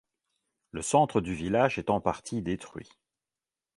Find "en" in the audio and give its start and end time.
1.91-2.01